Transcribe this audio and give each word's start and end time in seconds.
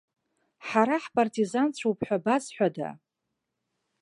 Ҳара 0.67 0.95
ҳпартизанцәоуп 1.03 1.99
ҳәа 2.07 2.17
базҳәада? 2.23 2.89